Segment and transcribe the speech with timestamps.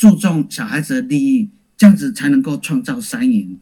[0.00, 3.58] 注重小孩子的利益，这样子才能够创造三赢。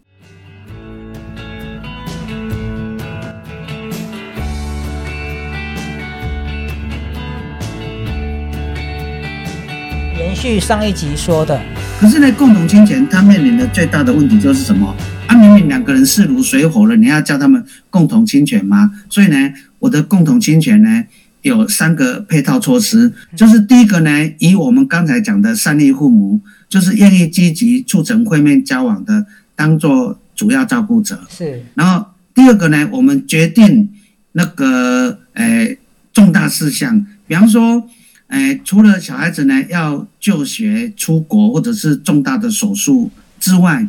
[10.16, 11.61] 延续上一集说的，
[11.98, 14.95] 可是呢，共同侵权它面临的最大的问题就是什么？
[15.27, 18.93] 啊，明明两个人势如水火了，你要叫他们共同侵权吗？
[19.11, 21.02] 所以呢，我的共同侵权呢
[21.49, 31.27] 有三个配套措施，就是第一个呢，以我们刚才讲的善立父母，就是愿意积极促成会面交往的，当做主要照顾者。
[31.29, 33.89] 是，然后第二个呢，我们决定
[34.33, 35.77] 那个呃
[36.12, 37.89] 重大事项，比方说。
[38.28, 43.89] 哎，除了小孩子呢要就学、出国或者是重大的手术之外，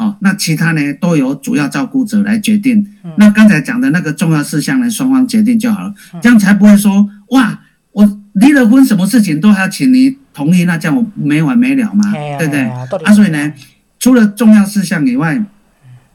[0.00, 2.86] 哦，那其他呢都由主要照顾者来决定。
[3.18, 7.60] 那刚才讲的那个重要事项呢，双方决定就好了，这样才不会说哇，
[7.92, 12.62] 我离了婚，什么事情都还要请你同意，那这样我没完没了嘛，对不对？
[13.04, 13.52] 啊，所以呢，
[13.98, 15.44] 除了重要事项以外，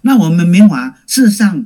[0.02, 1.66] 那我们民法事实上。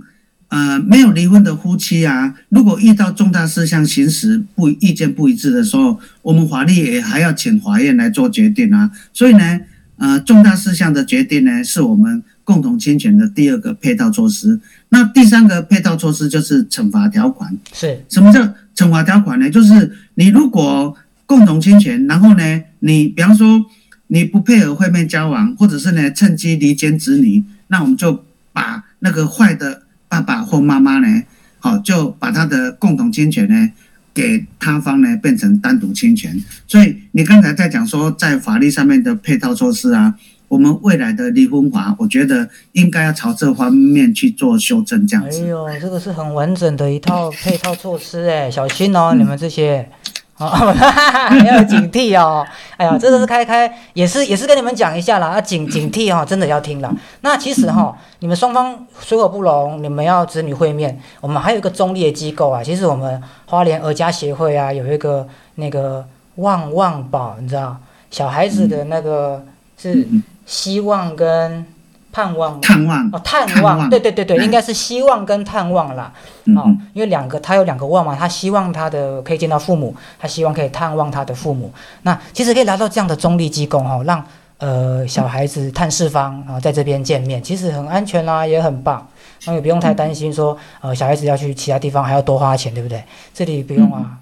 [0.51, 8.89] 呃，没有离婚的夫妻啊，如果遇到重大事项行使不意见不一致的时候，我们法律也还要请法院来做决定啊。
[9.13, 9.59] 所以呢，
[9.99, 14.59] 呃，重大事项的决定呢，是我们共同侵权的第二个配套措施。
[14.89, 17.55] 那第三个配套措施就是惩罚条款。
[17.71, 18.41] 是什么叫
[18.75, 19.49] 惩罚条款呢？
[19.49, 23.63] 就是你如果共同侵权，然后呢，你比方说
[24.07, 29.83] 你不配合会面交往，或者是呢趁机离间子女，那我们就把那个坏的。
[30.11, 31.21] 爸爸或妈妈呢？
[31.59, 33.69] 好，就把他的共同侵权呢，
[34.19, 36.37] 给他方呢变成单独侵权。
[36.67, 40.13] 所以你刚才在讲说，在法律上面的配套措施啊，
[40.49, 45.41] 我们未来的离婚法，我觉得应该要朝这方面去做修正，这样子。
[45.43, 49.87] 哎呦，这个是很完整的一套配套措施哎，小心哦，你们这些。
[50.41, 50.73] 哦，
[51.45, 52.45] 要 警惕哦！
[52.77, 56.89] 哎呀，这个是开开，也是也是跟你们讲一下啦，要警警惕哈，真的要听了。
[57.21, 62.63] 那其实哈，你们双方水火不容，你们要子女会面，我们还有一个中立的机构啊。
[62.63, 66.05] 其实我们花莲儿家协会啊，有一个那个
[66.35, 67.75] 旺旺宝，你知道，
[68.09, 69.43] 小孩子的那个
[69.77, 70.07] 是
[70.45, 71.65] 希望跟。
[72.11, 76.11] 盼望，探望哦，探望，对对对对，应该是希望跟探望啦，
[76.55, 81.71] 哦，因为两个他有两个望嘛，他希望他的可以见到父母，他希望可以探望他的父母。
[82.01, 84.25] 那其实可以来到这样的中立机构哈，让
[84.57, 89.07] 呃小孩子探视方啊在这边见面，其实很安全啦，也很棒，
[89.45, 93.03] 那也不用太担心说呃小孩子要去其他地方还要多花钱，对不对？
[93.33, 94.17] 这里不用啊，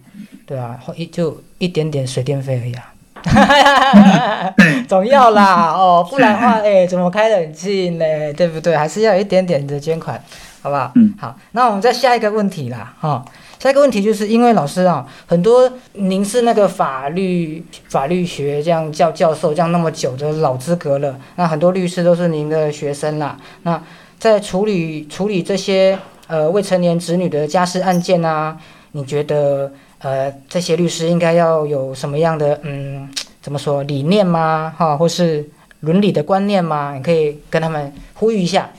[0.46, 2.94] 对啊，一就一点点水电费而已啊。
[4.88, 8.06] 总要啦哦，不然的话，哎，怎么开冷气呢？
[8.34, 8.76] 对不对？
[8.76, 10.22] 还是要有一点点的捐款，
[10.62, 10.92] 好不好？
[10.96, 11.36] 嗯，好。
[11.52, 13.24] 那我们再下一个问题啦，哈，
[13.60, 23.38] 下一个问题就是因为老师啊，很多您是那个法律法律学这样教教授，这样那么久的老资格了，那很多律师都是您的学生啦。
[23.64, 23.82] 那
[24.18, 28.58] 在处理处理这些呃未成年子女的家事案件啊，
[28.94, 29.72] 你觉得？
[30.00, 33.10] 呃，这些律师应该要有什么样的嗯，
[33.42, 34.72] 怎么说理念吗？
[34.78, 35.50] 哈，或是
[35.80, 36.94] 伦理的观念吗？
[36.94, 38.70] 你可以跟他们呼吁一下。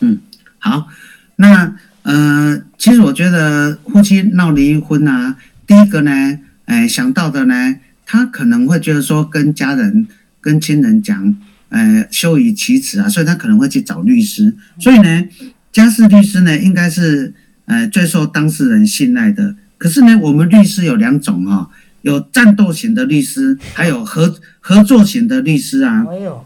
[0.00, 0.18] 嗯，
[0.58, 0.88] 好，
[1.36, 5.36] 那呃，其实我觉得夫妻闹离婚啊，
[5.68, 10.08] 第一个呢，哎，想到的呢，他可能会觉得说跟家人、
[10.40, 11.36] 跟亲人讲，
[11.68, 14.52] 呃，羞于启齿啊，所以他可能会去找律师。
[14.80, 15.28] 所以呢，
[15.70, 17.32] 家事律师呢，应该是
[17.66, 19.54] 呃最受当事人信赖的。
[19.78, 21.70] 可是呢，我们律师有两种哈，
[22.02, 26.04] 有战斗型的律师，还有合合作型的律师啊。
[26.04, 26.44] 没有。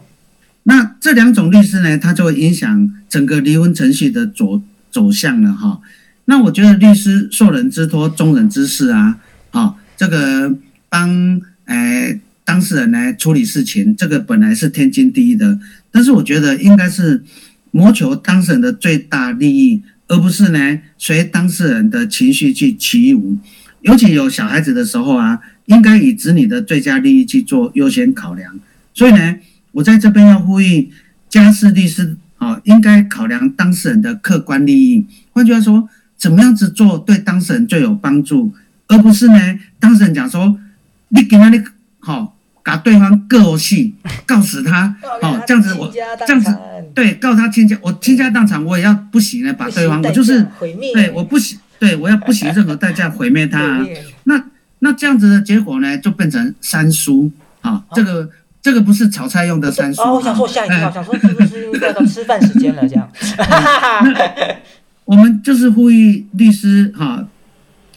[0.63, 5.79] 那这两种律师呢，他就会影响整个离婚程序的走走向了哈。
[6.25, 9.17] 那我觉得律师受人之托，忠人之事啊，
[9.51, 10.53] 啊，这个
[10.89, 15.57] 帮诶当事人来处理事情，这个本来是天经地义的。
[15.89, 17.23] 但是我觉得应该是
[17.71, 19.81] 谋求当事人的最大利益。
[20.11, 23.37] 而不是呢，随当事人的情绪去起舞，
[23.79, 28.59] 尤其有小孩子的时候啊，应该以子女的最佳利益去做优先考量。
[28.93, 29.37] 所以呢，
[29.71, 30.89] 我在这边要呼吁
[31.29, 35.05] 家事律师啊，应该考量当事人的客观利益。
[35.31, 35.87] 换句话说，
[36.17, 38.53] 怎么样子做对当事人最有帮助，
[38.87, 40.59] 而不是呢，当事人讲说，
[41.07, 41.63] 你给他你
[41.99, 42.35] 好。
[42.63, 45.91] 把对方各戏， 告死他，哦，这样子我
[46.25, 46.55] 这样子
[46.93, 53.85] 对告他倾家，我倾家荡产，我也要不行呢，把对方我就是毁灭对我不行，对我要不惜 任何代价毁灭他。
[54.25, 54.43] 那
[54.79, 57.31] 那这样子的结果呢，就变成三输
[57.61, 58.29] 啊，这个
[58.61, 60.01] 这个不是炒菜用的三输。
[60.01, 63.09] 哦，我想说吓一跳，想说是不是要到吃饭时间了这样？
[65.05, 67.25] 我们就是呼吁律师哈。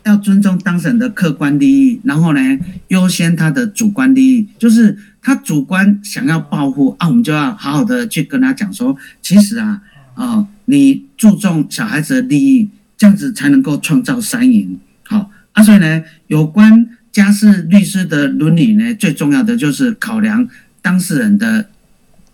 [0.05, 2.41] 要尊重当事人的客观利益，然后呢，
[2.89, 9.81] 优先他的主观利益，就是他主观想要报复啊，我们就要好好的去跟他讲说，其实啊，
[10.15, 12.69] 哦，你注重小孩子的利益，
[12.99, 14.79] 这样子才能够创造三赢。
[15.05, 20.47] 好啊，所以呢，有关家事律师的伦理呢，最重要的就是考量
[20.83, 21.71] 当事人的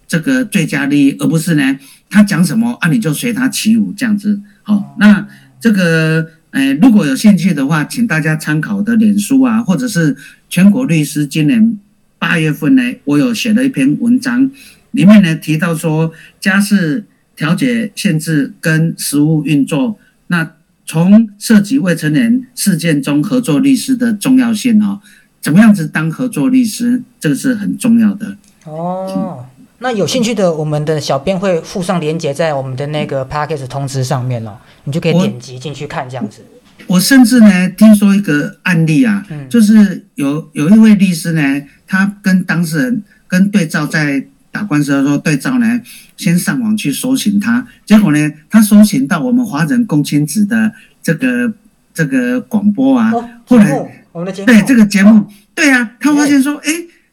[0.09, 1.79] 这个最佳利益，而不是呢，
[2.09, 4.41] 他讲什么啊，你就随他起舞这样子。
[4.65, 5.29] 好，那
[5.61, 6.27] 这个。
[6.50, 10.17] 哎，如果有兴趣的话，请大家参考的脸书啊，或者是
[10.49, 11.79] 全国律师今年
[12.19, 14.50] 八月份呢，我有写了一篇文章，
[14.91, 17.05] 里面呢提到说家事
[17.37, 20.52] 调解限制跟实务运作，那
[20.85, 25.00] 从涉及未成年事件中合作律师的重要性哦，
[25.41, 29.47] 怎么样子当合作律师，这个是很重要的哦。
[29.82, 36.44] 那有兴趣的，我们的小编会附上链接在我们的那个 package 通知上面哦，你就可以点击进去看这样子。
[36.87, 44.23] 我甚至呢听说一个案例啊，就是有有一位律师呢，他跟当事人跟对照在
[44.53, 45.81] 打官司的时候，对照呢
[46.17, 50.71] 先上网去搜寻他，结果呢他搜寻到我们华人共亲子的
[51.03, 51.50] 这个
[51.94, 53.11] 这个广播啊，
[53.47, 53.73] 后来
[54.12, 55.25] 我们的节目对这个节目，
[55.55, 56.71] 对啊，他发现说，哎。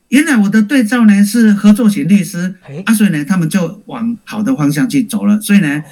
[0.09, 2.55] 原来我的对照呢是合作型律师，
[2.85, 5.39] 啊，所以呢，他们就往好的方向去走了。
[5.41, 5.83] 所以呢，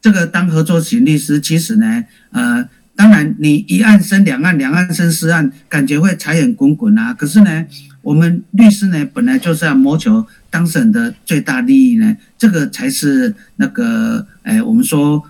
[0.00, 7.12] 这个当合作型律师，其实呢，呃，当然你一案生两案，两案生四案，感觉会财源滚滚啊。
[7.12, 7.66] 可是呢，
[8.02, 15.22] 我们律师呢，本来就是要谋求当事人的最大利益呢，这个才是那个，哎，我们说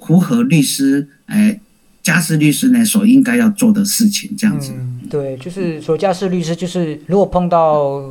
[0.00, 1.60] 符合律师，哎。
[2.02, 4.72] 家事律师呢所应该要做的事情，这样子。
[5.10, 8.02] 对，就是所家事律师，就是如果碰到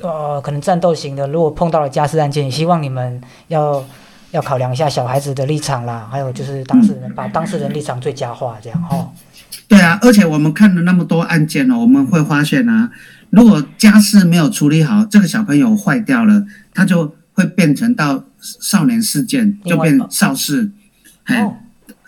[0.00, 3.84] 呃可能战斗型的，如果碰到了家事案件，希望你们要
[4.30, 9.12] 要考量一下小孩子的立场啦，还有就是当事人把当事人立场最佳化，这样哈。
[9.68, 12.90] 对啊，而且我们看了那么多案件哦，我们会发现啊，
[13.30, 20.70] 如果家事没有处理好，这个小朋友坏掉了，他就会变成到少年事件，就变少事，
[21.24, 21.58] 哎。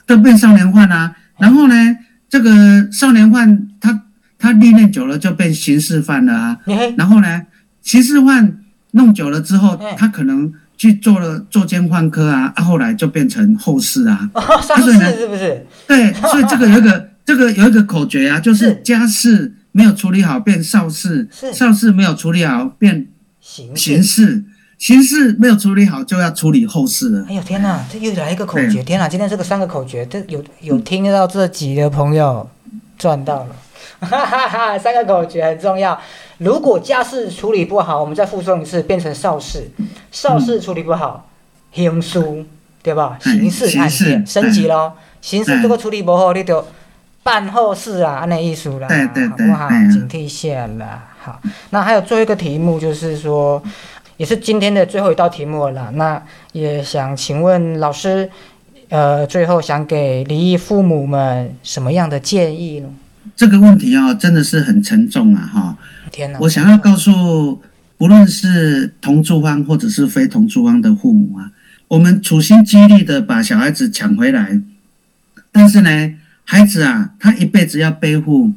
[0.06, 1.74] 都变少年犯啊，然后呢，
[2.28, 4.02] 这个少年犯他
[4.38, 6.60] 他历练久了就变刑事犯了啊，
[6.96, 7.42] 然后呢，
[7.82, 8.58] 刑事犯
[8.92, 14.28] 弄久了之后，他可能去做了作奸犯科啊，啊，后来就变成后事啊，
[14.62, 15.64] 上事是不是？
[15.86, 23.06] 对，所以这个有一个 这个有一个口诀啊，就是家事没有处理好变少事，少事没有处理好变
[23.40, 24.44] 刑事。
[24.78, 27.24] 刑事没有处理好，就要处理后事了。
[27.28, 28.82] 哎呦天哪，这又来一个口诀！
[28.82, 32.48] 天哪，今天这个三个口诀，这有有听到这集的朋友
[32.98, 33.48] 赚到了。
[34.00, 35.98] 哈哈哈，三个口诀很重要。
[36.38, 39.60] 如果家事处理不好，我们再附送一次，变成少事；
[40.10, 41.30] 少事处理不好，
[41.72, 42.44] 刑事，
[42.82, 43.16] 对吧？
[43.22, 44.94] 刑事案件升级咯。
[45.22, 46.66] 刑事如果处理不好，你就
[47.22, 48.88] 办后事啊，安尼意思啦，
[49.30, 49.68] 好不好？
[49.90, 51.04] 警惕下啦。
[51.22, 53.62] 好，那还有最后一个题目，就是说。
[54.16, 56.22] 也是今天的最后一道题目了，那
[56.52, 58.30] 也想请问老师，
[58.88, 62.88] 呃，最后想给离异父母们什么样的建议呢？
[63.34, 65.50] 这个问题啊，真的是很沉重啊！
[65.52, 65.78] 哈，
[66.12, 66.38] 天哪！
[66.40, 67.60] 我想要告诉，
[67.98, 71.50] 不论是同住方或者是非同住方的父母啊，
[71.88, 74.60] 我们处心积虑的把小孩子抢回来，
[75.50, 76.14] 但是呢，
[76.44, 78.52] 孩子啊，他一辈子要背负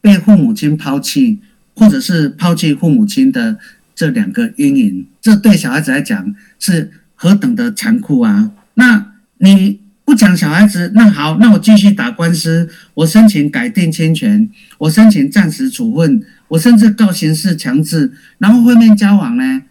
[0.00, 1.40] 被父母亲抛弃，
[1.76, 3.58] 或者是抛弃父母亲的。
[3.94, 8.50] 这两个阴影，这对小孩子来讲是何等的残酷啊！
[8.74, 19.62] 那你不讲小孩子，那好，那我继续打官司，我申请改定侵权，我申请暂时处分，我甚至告刑事强制，然后会面交往呢，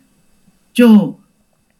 [0.73, 1.19] 就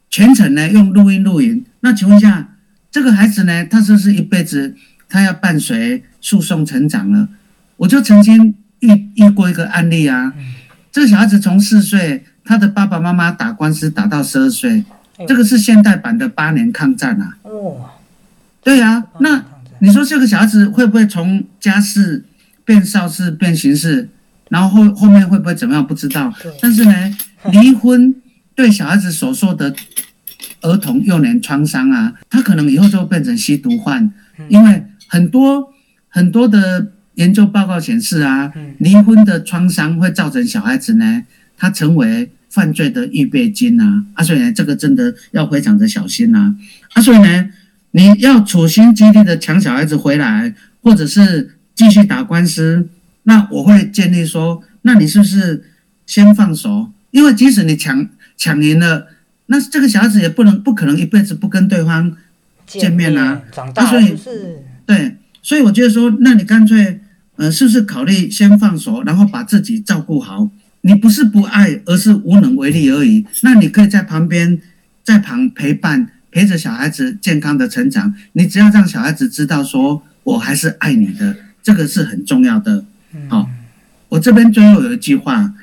[0.09, 1.63] 全程呢用录音录影。
[1.79, 2.57] 那请问一下，
[2.91, 4.75] 这个孩子呢，他是不是一辈子
[5.07, 7.29] 他要伴随诉讼成长了？
[7.77, 10.33] 我就曾经遇遇过一个案例啊，
[10.91, 12.25] 这个小孩子从四岁。
[12.45, 14.83] 他的爸爸妈妈打官司打到十二岁，
[15.27, 17.37] 这个是现代版的八年抗战啊！
[17.43, 17.89] 哦，
[18.61, 19.43] 对啊，那
[19.79, 22.25] 你说这个小孩子会不会从家事
[22.65, 24.09] 变少事变刑事，
[24.49, 25.85] 然后后后面会不会怎么样？
[25.85, 26.33] 不知道。
[26.61, 27.17] 但是呢，
[27.51, 28.13] 离婚
[28.55, 29.73] 对小孩子所受的
[30.61, 34.11] 儿童幼年创伤啊，他可能以后就会变成吸毒犯，
[34.49, 35.73] 因为很多
[36.09, 41.23] 很多的研究报告显示啊，离婚的创伤会造成小孩子呢。
[41.57, 46.55] 他成为犯罪的预备金呐，啊，所以呢，这个真的要非常的小心呐，
[46.93, 47.49] 啊，所以呢，
[47.91, 52.89] 你要处心积虑的抢小孩子回来，或者是继续打官司，
[53.23, 55.63] 那我会建议说，那你是不是
[56.05, 56.91] 先放手？
[57.11, 58.07] 因为即使你抢
[58.37, 59.07] 抢赢了，
[59.47, 62.15] 那这个小孩子也不能不可能一辈子不跟对方
[62.67, 63.85] 见面啊，长大
[64.17, 64.17] 是，
[64.85, 66.99] 对，所以我觉得说，那你干脆，
[67.37, 70.49] 呃，是不是考虑先放手，然后把自己照顾好？
[70.85, 73.25] 你不是不爱，而是无能为力而已。
[73.41, 74.59] 那你可以在旁边，
[75.01, 78.13] 在旁陪伴，陪着小孩子健康的成长。
[78.33, 82.83] 你只要让小孩子知道，说我还是爱你的，这个是很重要的。
[83.29, 83.49] 好，
[84.09, 85.53] 我这边最后有一句话，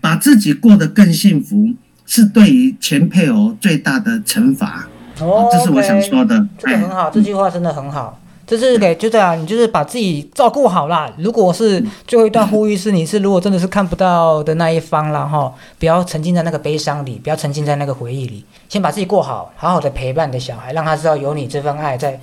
[0.00, 1.74] 把自己过得更幸福，
[2.06, 4.88] 是对于前配偶最大的惩罚。
[5.18, 6.46] 哦，这是我想说的。
[6.56, 8.20] 这个很好，这句话真的很好。
[8.48, 11.12] 就是给就这样，你就是把自己照顾好啦。
[11.18, 22.18] 如果是最后一段呼吁是你是如果真的是看不到的那一方了哈，不要沉浸在那个悲伤里，不要沉浸在那个回忆里，先把自己过好，好好的陪伴你的小孩，让他知道有你这份爱在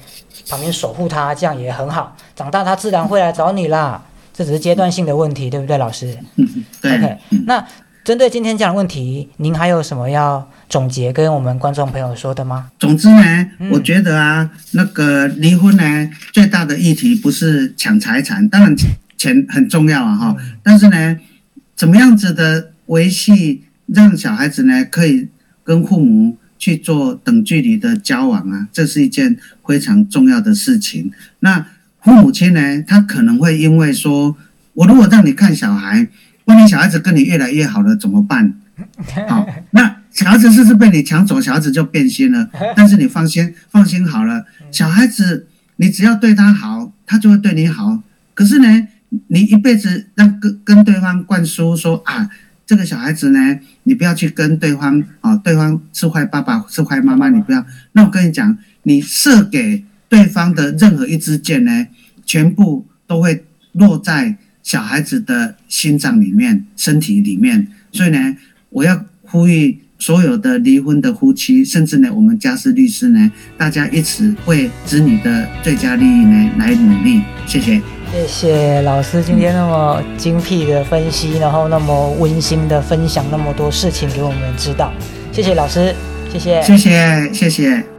[0.50, 2.16] 旁边守护他，这样也很好。
[2.36, 4.02] 长大他自然会来找你啦。
[4.38, 6.18] 这只是阶段性的问题，对不对，老师？
[6.82, 6.94] 对。
[6.94, 7.66] OK，那
[8.06, 10.48] 针对今天这样的问题，您还有什么要？
[10.68, 12.70] 总结跟我们观众朋友说的吗？
[12.80, 18.76] 总之呢，我觉得啊，那个离婚呢，最大的议题不是抢财产，当然
[19.16, 20.36] 钱很重要啊哈。
[20.62, 21.18] 但是呢，
[21.76, 25.28] 怎么样子的维系，让小孩子呢可以
[25.64, 31.12] 跟父母去做等距离的交往啊，这是一件非常重要的事情。
[31.40, 31.66] 那
[32.02, 34.36] 父母亲呢，他可能会因为说，
[34.74, 36.08] 我如果让你看小孩，
[36.46, 38.54] 万一小孩子跟你越来越好了怎么办？
[39.28, 39.98] 好，那。
[40.16, 41.42] 小孩子是不是被你抢走？
[41.42, 42.50] 小孩子就变心了。
[42.74, 44.46] 但是你放心，放心好了。
[44.72, 48.02] 小孩子，你只要对他好，他就会对你好。
[48.34, 48.88] 可是呢，
[49.28, 52.30] 你一辈子让跟跟对方灌输说啊，
[52.66, 57.66] 这个小孩子呢，你不要去跟对方啊，对方是坏爸爸是坏妈妈，你不要。
[57.92, 61.88] 那我跟你讲，你射给对方的任何一支箭呢，
[62.26, 67.66] 全部都会落在小孩子的心脏里面、身体里面。
[67.94, 68.36] 所以呢，
[68.72, 69.80] 我要呼吁。
[69.98, 77.22] 所有的离婚的夫妻，甚至呢，我们家事律师呢，大家一起为子女的最佳利益呢来努力。
[77.48, 77.82] 谢谢，
[78.12, 84.92] 谢谢老师今天那么精辟的分析，然后那么温馨的分享那么多事情给我们知道。
[85.32, 85.96] 谢谢老师，
[86.30, 87.95] 谢谢，谢谢，谢谢。